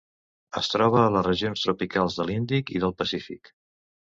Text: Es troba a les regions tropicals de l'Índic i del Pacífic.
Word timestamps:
Es 0.61 0.69
troba 0.73 1.01
a 1.01 1.11
les 1.15 1.27
regions 1.27 1.65
tropicals 1.65 2.17
de 2.21 2.27
l'Índic 2.31 2.73
i 2.79 2.83
del 2.85 2.99
Pacífic. 3.03 3.53